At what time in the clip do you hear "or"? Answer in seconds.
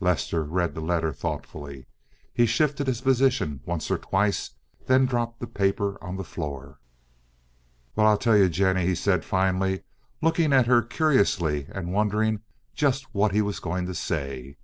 3.92-3.96